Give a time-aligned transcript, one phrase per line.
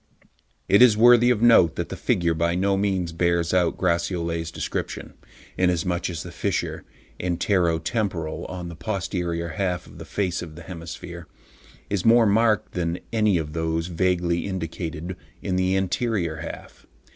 [0.67, 5.13] It is worthy of note that the figure by no means bears out Gratiolet's description,
[5.59, 6.83] inasmuch as the fissure
[7.19, 11.27] (antero temporal) on the posterior half of the face of the hemisphere
[11.87, 16.87] is more marked than any of those vaguely indicated in the anterior half.